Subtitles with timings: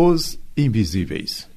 [0.00, 1.50] Os Invisíveis.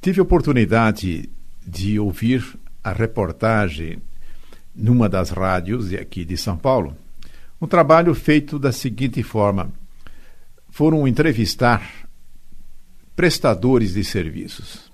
[0.00, 1.30] Tive oportunidade
[1.64, 2.44] de ouvir
[2.82, 4.02] a reportagem
[4.74, 6.96] numa das rádios aqui de São Paulo,
[7.60, 9.70] um trabalho feito da seguinte forma:
[10.68, 12.08] foram entrevistar
[13.14, 14.90] prestadores de serviços.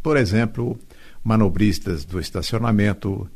[0.00, 0.78] Por exemplo,
[1.24, 3.28] manobristas do estacionamento,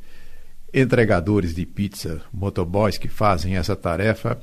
[0.73, 4.41] entregadores de pizza, motoboys que fazem essa tarefa,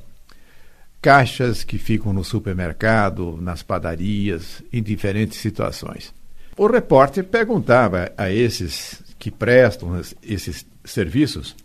[1.01, 6.13] caixas que ficam no supermercado, nas padarias, em diferentes situações.
[6.57, 11.55] O repórter perguntava a esses que prestam esses serviços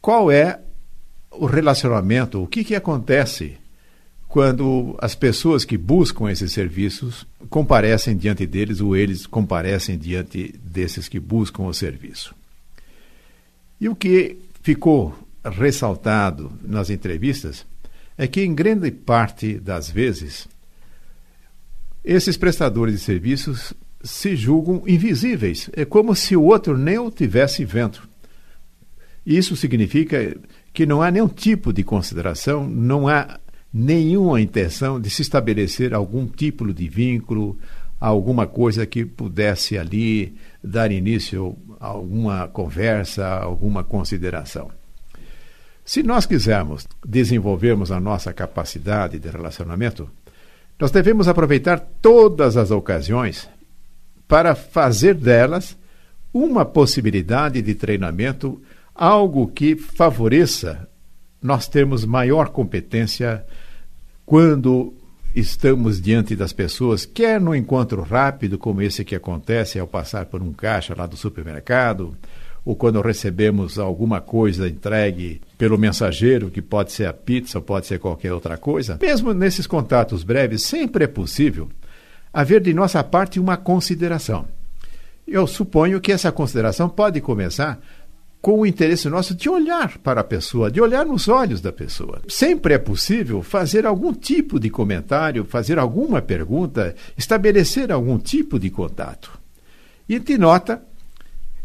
[0.00, 0.60] qual é
[1.30, 3.56] o relacionamento, o que, que acontece
[4.26, 11.08] quando as pessoas que buscam esses serviços comparecem diante deles ou eles comparecem diante desses
[11.08, 12.34] que buscam o serviço.
[13.78, 15.14] E o que ficou
[15.44, 17.66] ressaltado nas entrevistas
[18.16, 20.48] é que, em grande parte das vezes,
[22.04, 25.70] esses prestadores de serviços se julgam invisíveis.
[25.72, 28.00] É como se o outro nem o tivesse vendo.
[29.24, 30.36] Isso significa
[30.72, 33.38] que não há nenhum tipo de consideração, não há
[33.72, 37.56] nenhuma intenção de se estabelecer algum tipo de vínculo,
[38.00, 44.70] alguma coisa que pudesse ali dar início a alguma conversa, alguma consideração.
[45.92, 50.08] Se nós quisermos desenvolvermos a nossa capacidade de relacionamento,
[50.80, 53.46] nós devemos aproveitar todas as ocasiões
[54.26, 55.76] para fazer delas
[56.32, 58.58] uma possibilidade de treinamento,
[58.94, 60.88] algo que favoreça
[61.42, 63.44] nós termos maior competência
[64.24, 64.94] quando
[65.34, 70.40] estamos diante das pessoas, quer no encontro rápido, como esse que acontece ao passar por
[70.40, 72.16] um caixa lá do supermercado,
[72.64, 77.98] ou quando recebemos alguma coisa entregue pelo mensageiro, que pode ser a pizza, pode ser
[77.98, 81.68] qualquer outra coisa, mesmo nesses contatos breves, sempre é possível
[82.32, 84.46] haver de nossa parte uma consideração.
[85.26, 87.80] Eu suponho que essa consideração pode começar
[88.40, 92.20] com o interesse nosso de olhar para a pessoa, de olhar nos olhos da pessoa.
[92.26, 98.68] Sempre é possível fazer algum tipo de comentário, fazer alguma pergunta, estabelecer algum tipo de
[98.68, 99.38] contato.
[100.08, 100.82] E te nota,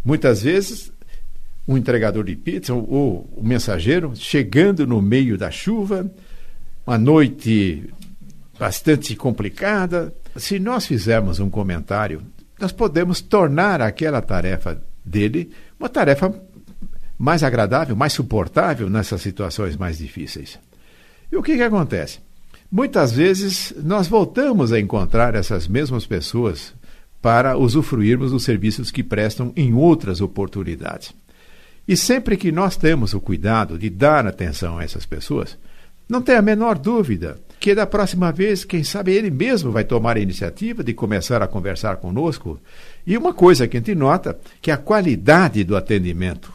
[0.06, 0.92] muitas vezes,
[1.68, 6.10] um entregador de pizza ou o mensageiro chegando no meio da chuva,
[6.86, 7.90] uma noite
[8.58, 12.22] bastante complicada, se nós fizermos um comentário,
[12.60, 16.34] nós podemos tornar aquela tarefa dele uma tarefa
[17.18, 20.60] mais agradável, mais suportável nessas situações mais difíceis.
[21.32, 22.20] E o que, que acontece?
[22.72, 26.74] Muitas vezes nós voltamos a encontrar essas mesmas pessoas
[27.22, 31.14] para usufruirmos dos serviços que prestam em outras oportunidades.
[31.88, 35.58] E sempre que nós temos o cuidado de dar atenção a essas pessoas,
[36.10, 40.18] não tem a menor dúvida que da próxima vez, quem sabe ele mesmo vai tomar
[40.18, 42.60] a iniciativa de começar a conversar conosco.
[43.06, 46.54] E uma coisa que a gente nota, que a qualidade do atendimento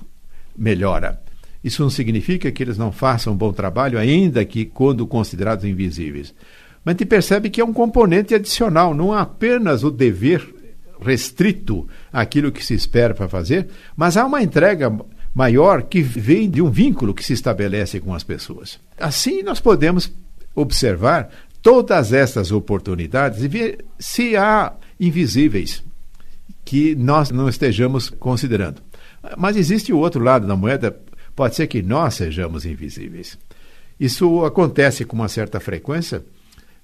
[0.56, 1.20] melhora.
[1.62, 6.34] Isso não significa que eles não façam um bom trabalho, ainda que quando considerados invisíveis.
[6.84, 10.54] Mas a gente percebe que é um componente adicional, não apenas o dever
[11.00, 14.92] restrito àquilo que se espera para fazer, mas há uma entrega
[15.34, 18.78] maior que vem de um vínculo que se estabelece com as pessoas.
[18.98, 20.12] Assim, nós podemos
[20.54, 21.30] observar
[21.62, 25.82] todas estas oportunidades e ver se há invisíveis
[26.64, 28.82] que nós não estejamos considerando.
[29.36, 30.96] Mas existe o outro lado da moeda,
[31.34, 33.38] pode ser que nós sejamos invisíveis.
[33.98, 36.24] Isso acontece com uma certa frequência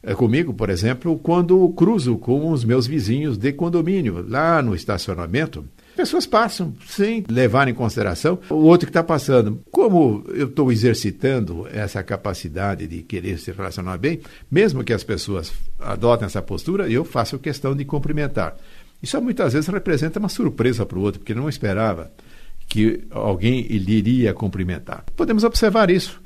[0.02, 5.64] é, comigo, por exemplo, quando cruzo com os meus vizinhos de condomínio, lá no estacionamento.
[5.98, 9.60] Pessoas passam sem levar em consideração o outro que está passando.
[9.68, 15.52] Como eu estou exercitando essa capacidade de querer se relacionar bem, mesmo que as pessoas
[15.76, 18.56] adotem essa postura, eu faço questão de cumprimentar.
[19.02, 22.12] Isso muitas vezes representa uma surpresa para o outro, porque não esperava
[22.68, 25.04] que alguém lhe iria cumprimentar.
[25.16, 26.20] Podemos observar isso.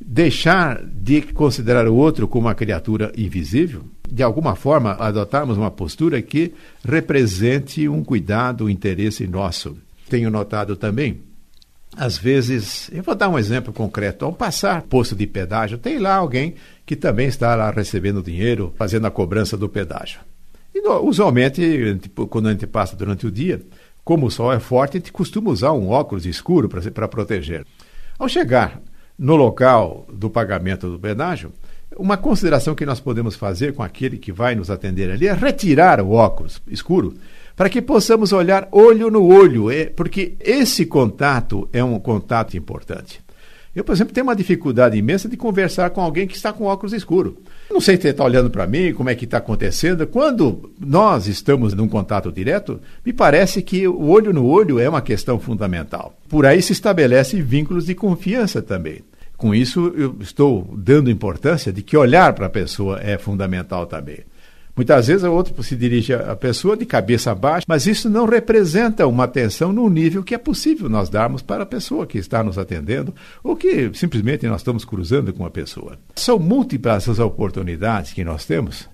[0.00, 6.22] Deixar de considerar o outro como uma criatura invisível, de alguma forma adotarmos uma postura
[6.22, 6.54] que
[6.84, 9.76] represente um cuidado, um interesse nosso.
[10.08, 11.28] Tenho notado também
[11.96, 14.24] às vezes, eu vou dar um exemplo concreto.
[14.24, 16.54] Ao passar posto de pedágio, tem lá alguém
[16.86, 20.20] que também está lá recebendo dinheiro, fazendo a cobrança do pedágio.
[20.72, 23.60] E usualmente, quando a gente passa durante o dia,
[24.04, 27.66] como o sol é forte, a gente costuma usar um óculos escuro para proteger.
[28.16, 28.80] Ao chegar
[29.18, 31.52] no local do pagamento do pedágio,
[31.96, 36.00] uma consideração que nós podemos fazer com aquele que vai nos atender ali é retirar
[36.00, 37.14] o óculos escuro
[37.56, 43.20] para que possamos olhar olho no olho, é, porque esse contato é um contato importante.
[43.78, 46.92] Eu, por exemplo, tenho uma dificuldade imensa de conversar com alguém que está com óculos
[46.92, 47.34] escuros.
[47.70, 50.04] Não sei se ele está olhando para mim, como é que está acontecendo.
[50.04, 55.00] Quando nós estamos num contato direto, me parece que o olho no olho é uma
[55.00, 56.18] questão fundamental.
[56.28, 59.04] Por aí se estabelece vínculos de confiança também.
[59.36, 64.24] Com isso, eu estou dando importância de que olhar para a pessoa é fundamental também.
[64.78, 69.08] Muitas vezes o outro se dirige à pessoa de cabeça baixa, mas isso não representa
[69.08, 72.56] uma atenção no nível que é possível nós darmos para a pessoa que está nos
[72.56, 75.98] atendendo ou que simplesmente nós estamos cruzando com a pessoa.
[76.14, 78.88] São múltiplas as oportunidades que nós temos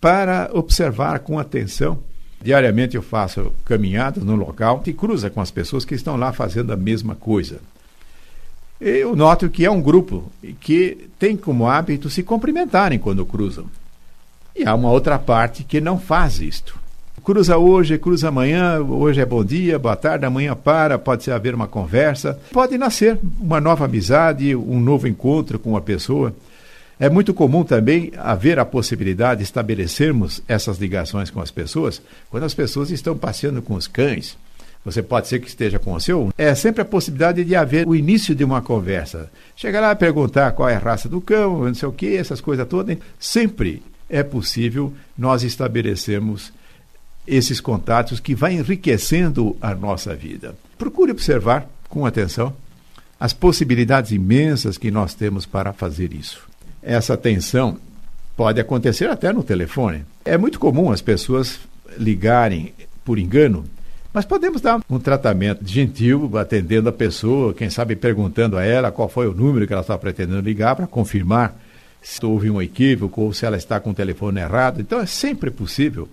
[0.00, 2.00] para observar com atenção.
[2.42, 6.72] Diariamente eu faço caminhadas no local e cruza com as pessoas que estão lá fazendo
[6.72, 7.60] a mesma coisa.
[8.80, 13.66] Eu noto que é um grupo que tem como hábito se cumprimentarem quando cruzam.
[14.54, 16.78] E há uma outra parte que não faz isto.
[17.24, 21.68] Cruza hoje, cruza amanhã, hoje é bom dia, boa tarde, amanhã para, pode haver uma
[21.68, 26.34] conversa, pode nascer uma nova amizade, um novo encontro com uma pessoa.
[26.98, 32.44] É muito comum também haver a possibilidade de estabelecermos essas ligações com as pessoas quando
[32.44, 34.36] as pessoas estão passeando com os cães.
[34.84, 36.32] Você pode ser que esteja com o seu.
[36.36, 39.30] É sempre a possibilidade de haver o início de uma conversa.
[39.54, 42.40] Chegar lá e perguntar qual é a raça do cão, não sei o que, essas
[42.40, 42.98] coisas todas.
[43.18, 43.80] Sempre
[44.12, 46.52] é possível nós estabelecermos
[47.26, 50.54] esses contatos que vai enriquecendo a nossa vida.
[50.76, 52.54] Procure observar com atenção
[53.18, 56.46] as possibilidades imensas que nós temos para fazer isso.
[56.82, 57.78] Essa atenção
[58.36, 60.04] pode acontecer até no telefone.
[60.24, 61.60] É muito comum as pessoas
[61.96, 62.74] ligarem
[63.04, 63.64] por engano,
[64.12, 69.08] mas podemos dar um tratamento gentil, atendendo a pessoa, quem sabe perguntando a ela qual
[69.08, 71.56] foi o número que ela está pretendendo ligar para confirmar
[72.02, 74.80] se houve um equívoco ou se ela está com o telefone errado.
[74.80, 76.08] Então é sempre possível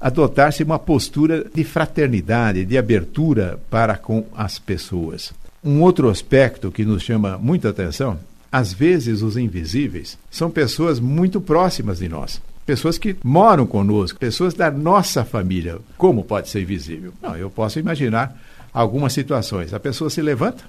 [0.00, 5.32] adotar-se uma postura de fraternidade, de abertura para com as pessoas.
[5.64, 8.18] Um outro aspecto que nos chama muita atenção,
[8.50, 12.42] às vezes os invisíveis são pessoas muito próximas de nós.
[12.66, 15.78] Pessoas que moram conosco, pessoas da nossa família.
[15.96, 17.12] Como pode ser invisível?
[17.22, 18.36] Não, eu posso imaginar
[18.72, 19.72] algumas situações.
[19.72, 20.64] A pessoa se levanta,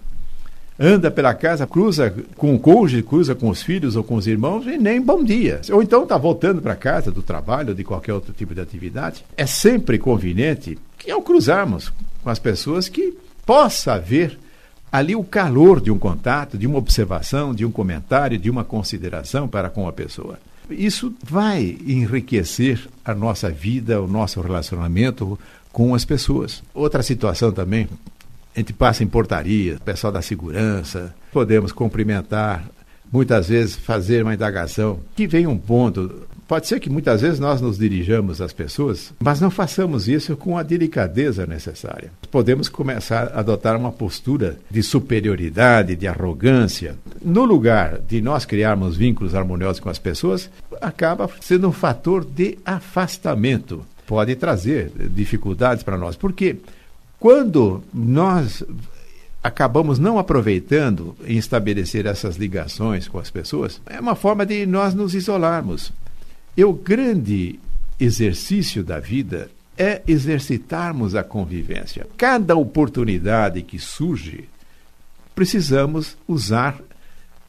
[0.79, 4.65] anda pela casa, cruza com o cônjuge, cruza com os filhos ou com os irmãos
[4.65, 5.61] e nem bom dia.
[5.71, 9.23] Ou então está voltando para casa do trabalho ou de qualquer outro tipo de atividade.
[9.37, 11.91] É sempre conveniente que ao cruzarmos
[12.23, 13.13] com as pessoas que
[13.45, 14.37] possa haver
[14.91, 19.47] ali o calor de um contato, de uma observação, de um comentário, de uma consideração
[19.47, 20.37] para com a pessoa.
[20.69, 25.37] Isso vai enriquecer a nossa vida, o nosso relacionamento
[25.71, 26.63] com as pessoas.
[26.73, 27.89] Outra situação também
[28.55, 32.65] a gente passa em portaria, pessoal da segurança, podemos cumprimentar,
[33.11, 34.99] muitas vezes fazer uma indagação.
[35.15, 36.27] Que vem um ponto.
[36.47, 40.57] Pode ser que muitas vezes nós nos dirijamos às pessoas, mas não façamos isso com
[40.57, 42.11] a delicadeza necessária.
[42.29, 46.95] Podemos começar a adotar uma postura de superioridade, de arrogância.
[47.21, 50.49] No lugar de nós criarmos vínculos harmoniosos com as pessoas,
[50.81, 53.85] acaba sendo um fator de afastamento.
[54.05, 56.15] Pode trazer dificuldades para nós.
[56.15, 56.57] Por quê?
[57.23, 58.65] Quando nós
[59.41, 64.93] acabamos não aproveitando em estabelecer essas ligações com as pessoas, é uma forma de nós
[64.93, 65.93] nos isolarmos.
[66.57, 67.57] E o grande
[67.97, 72.05] exercício da vida é exercitarmos a convivência.
[72.17, 74.49] Cada oportunidade que surge,
[75.33, 76.77] precisamos usar,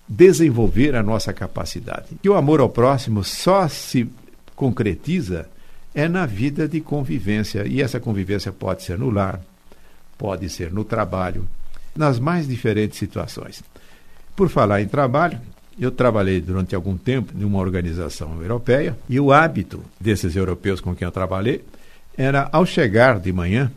[0.06, 2.10] desenvolver a nossa capacidade.
[2.22, 4.08] E o amor ao próximo só se
[4.54, 5.48] concretiza
[5.92, 9.40] é na vida de convivência, e essa convivência pode ser no lar,
[10.16, 11.48] pode ser no trabalho,
[11.94, 13.62] nas mais diferentes situações.
[14.34, 15.40] Por falar em trabalho,
[15.78, 20.94] eu trabalhei durante algum tempo em uma organização europeia e o hábito desses europeus com
[20.94, 21.64] quem eu trabalhei
[22.16, 23.72] era, ao chegar de manhã,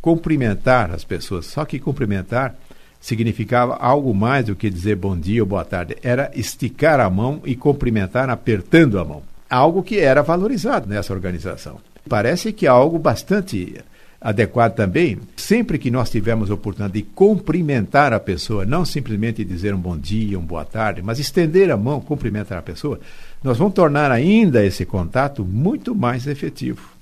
[0.00, 1.46] cumprimentar as pessoas.
[1.46, 2.54] Só que cumprimentar
[3.00, 5.96] significava algo mais do que dizer bom dia ou boa tarde.
[6.02, 9.22] Era esticar a mão e cumprimentar apertando a mão.
[9.48, 11.78] Algo que era valorizado nessa organização.
[12.08, 13.82] Parece que é algo bastante
[14.20, 19.72] adequado também, sempre que nós tivermos a oportunidade de cumprimentar a pessoa, não simplesmente dizer
[19.74, 23.00] um bom dia, um boa tarde, mas estender a mão, cumprimentar a pessoa,
[23.42, 26.98] nós vamos tornar ainda esse contato muito mais efetivo.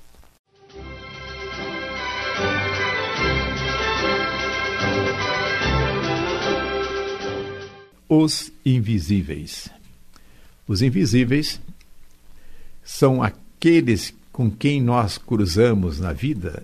[8.07, 9.69] Os invisíveis.
[10.67, 11.59] Os invisíveis
[12.83, 16.63] são aqueles com quem nós cruzamos na vida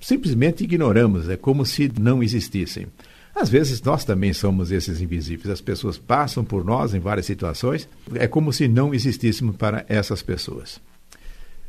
[0.00, 2.86] simplesmente ignoramos, é como se não existissem.
[3.34, 5.50] Às vezes nós também somos esses invisíveis.
[5.50, 10.22] As pessoas passam por nós em várias situações, é como se não existíssemos para essas
[10.22, 10.80] pessoas.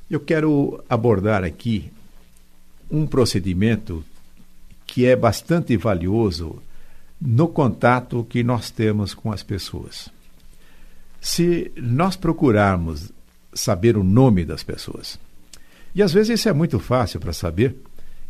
[0.09, 1.91] Eu quero abordar aqui
[2.89, 4.03] um procedimento
[4.85, 6.61] que é bastante valioso
[7.21, 10.09] no contato que nós temos com as pessoas.
[11.21, 13.11] Se nós procurarmos
[13.53, 15.19] saber o nome das pessoas,
[15.93, 17.75] e às vezes isso é muito fácil para saber,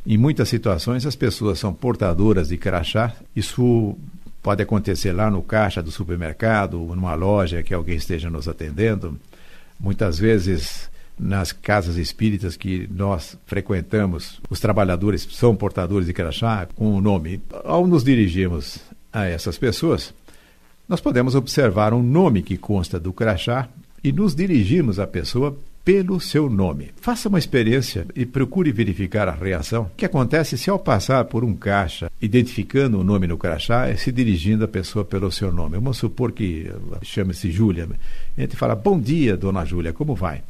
[0.06, 3.98] em muitas situações as pessoas são portadoras de crachá, isso
[4.42, 9.20] pode acontecer lá no caixa do supermercado, ou numa loja que alguém esteja nos atendendo,
[9.80, 10.90] muitas vezes
[11.20, 17.40] nas casas espíritas que nós frequentamos, os trabalhadores são portadores de crachá com o nome.
[17.64, 18.80] Ao nos dirigirmos
[19.14, 20.14] a essas pessoas,
[20.90, 23.70] nós podemos observar um nome que consta do crachá
[24.04, 26.92] e nos dirigirmos à pessoa pelo seu nome.
[27.02, 29.90] Faça uma experiência e procure verificar a reação.
[29.98, 34.12] Que acontece se ao passar por um caixa, identificando o nome no crachá, é se
[34.12, 35.76] dirigindo à pessoa pelo seu nome.
[35.76, 36.72] Vamos supor que
[37.02, 37.88] chame-se Júlia.
[38.38, 40.44] A gente fala, bom dia, dona Júlia, como vai?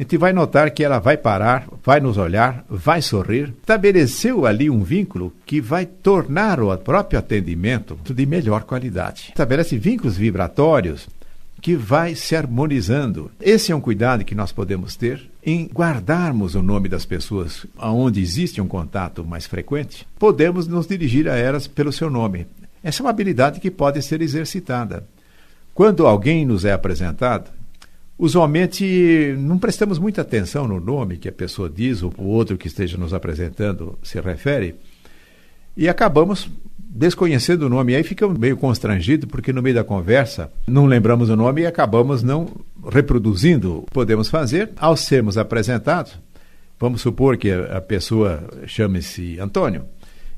[0.00, 3.52] a gente vai notar que ela vai parar, vai nos olhar, vai sorrir.
[3.60, 9.26] Estabeleceu ali um vínculo que vai tornar o próprio atendimento de melhor qualidade.
[9.28, 11.06] Estabelece vínculos vibratórios
[11.60, 13.30] que vai se harmonizando.
[13.40, 18.20] Esse é um cuidado que nós podemos ter em guardarmos o nome das pessoas aonde
[18.20, 20.06] existe um contato mais frequente.
[20.18, 22.46] Podemos nos dirigir a elas pelo seu nome.
[22.82, 25.06] Essa é uma habilidade que pode ser exercitada.
[25.74, 27.50] Quando alguém nos é apresentado,
[28.18, 32.68] usualmente não prestamos muita atenção no nome que a pessoa diz ou o outro que
[32.68, 34.76] esteja nos apresentando se refere
[35.76, 36.50] e acabamos
[36.92, 37.94] desconhecendo o nome.
[37.94, 42.22] Aí ficamos meio constrangidos porque no meio da conversa não lembramos o nome e acabamos
[42.22, 42.48] não
[42.92, 43.84] reproduzindo.
[43.92, 46.18] Podemos fazer ao sermos apresentados.
[46.78, 49.84] Vamos supor que a pessoa chame-se Antônio.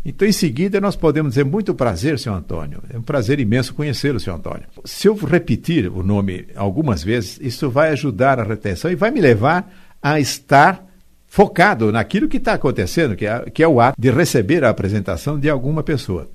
[0.04, 2.82] Então, em seguida, nós podemos dizer muito prazer, senhor Antônio.
[2.92, 4.64] É um prazer imenso conhecê-lo, senhor Antônio.
[4.84, 9.20] Se eu repetir o nome algumas vezes, isso vai ajudar a retenção e vai me
[9.20, 10.84] levar a estar
[11.28, 15.38] focado naquilo que está acontecendo, que é, que é o ato de receber a apresentação
[15.38, 16.28] de alguma pessoa.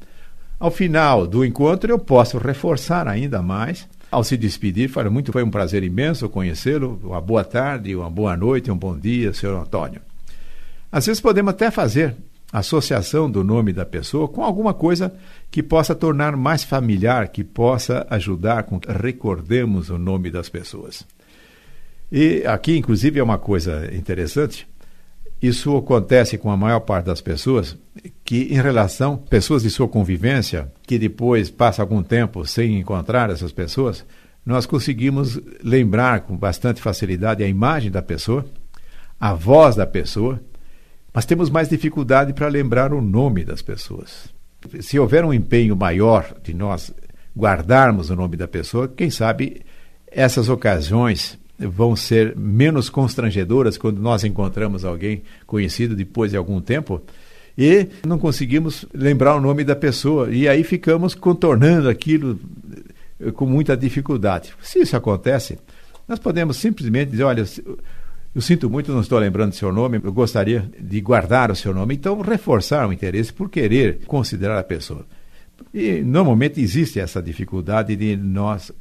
[0.59, 5.43] Ao final do encontro, eu posso reforçar ainda mais ao se despedir, fala muito, foi
[5.43, 10.01] um prazer imenso conhecê-lo, uma boa tarde, uma boa noite, um bom dia, senhor Antônio.
[10.91, 12.15] Às vezes podemos até fazer
[12.51, 15.13] associação do nome da pessoa com alguma coisa
[15.51, 21.05] que possa tornar mais familiar, que possa ajudar com que recordemos o nome das pessoas.
[22.09, 24.65] E aqui, inclusive, é uma coisa interessante.
[25.41, 27.77] Isso acontece com a maior parte das pessoas,
[28.25, 33.51] que em relação pessoas de sua convivência, que depois passa algum tempo sem encontrar essas
[33.51, 34.03] pessoas,
[34.45, 38.45] nós conseguimos lembrar com bastante facilidade a imagem da pessoa,
[39.19, 40.41] a voz da pessoa,
[41.13, 44.29] mas temos mais dificuldade para lembrar o nome das pessoas.
[44.79, 46.93] Se houver um empenho maior de nós
[47.37, 49.61] guardarmos o nome da pessoa, quem sabe
[50.07, 57.01] essas ocasiões vão ser menos constrangedoras quando nós encontramos alguém conhecido depois de algum tempo
[57.57, 62.39] e não conseguimos lembrar o nome da pessoa e aí ficamos contornando aquilo
[63.33, 64.53] com muita dificuldade.
[64.61, 65.57] Se isso acontece,
[66.07, 67.43] nós podemos simplesmente dizer, olha,
[68.35, 71.95] eu sinto muito, não estou lembrando seu nome, eu gostaria de guardar o seu nome.
[71.95, 75.03] Então, reforçar o interesse por querer considerar a pessoa.
[75.73, 78.71] E normalmente existe essa dificuldade de nós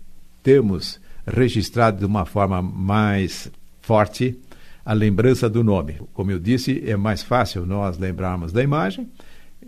[0.42, 4.38] termos registrado de uma forma mais forte
[4.85, 6.00] a lembrança do nome.
[6.14, 9.09] Como eu disse, é mais fácil nós lembrarmos da imagem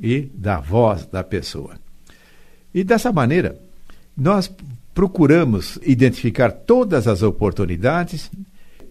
[0.00, 1.74] e da voz da pessoa.
[2.72, 3.58] E dessa maneira,
[4.16, 4.50] nós
[4.94, 8.30] procuramos identificar todas as oportunidades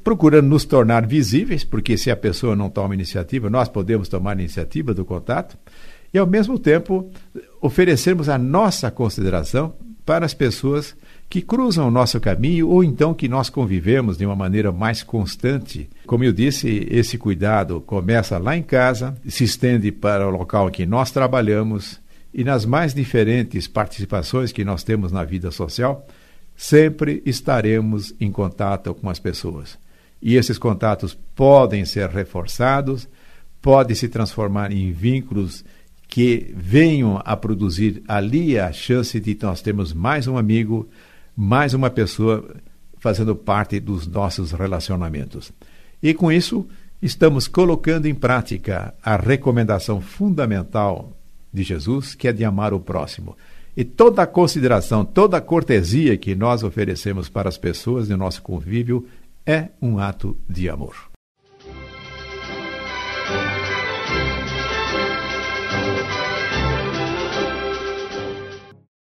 [0.04, 4.94] procurando nos tornar visíveis, porque se a pessoa não toma iniciativa, nós podemos tomar iniciativa
[4.94, 5.58] do contato,
[6.14, 7.12] e ao mesmo tempo
[7.60, 9.74] oferecermos a nossa consideração
[10.06, 10.96] para as pessoas
[11.30, 15.90] que cruzam o nosso caminho ou então que nós convivemos de uma maneira mais constante.
[16.06, 20.72] Como eu disse, esse cuidado começa lá em casa, se estende para o local em
[20.72, 22.00] que nós trabalhamos
[22.34, 26.08] e nas mais diferentes participações que nós temos na vida social,
[26.56, 29.78] sempre estaremos em contato com as pessoas.
[30.22, 33.08] E esses contatos podem ser reforçados,
[33.62, 35.64] podem se transformar em vínculos
[36.08, 40.88] que venham a produzir ali a chance de nós termos mais um amigo,
[41.38, 42.44] mais uma pessoa
[42.98, 45.52] fazendo parte dos nossos relacionamentos.
[46.02, 46.68] E com isso,
[47.00, 51.16] estamos colocando em prática a recomendação fundamental
[51.54, 53.38] de Jesus, que é de amar o próximo.
[53.76, 58.42] E toda a consideração, toda a cortesia que nós oferecemos para as pessoas de nosso
[58.42, 59.06] convívio
[59.46, 61.17] é um ato de amor.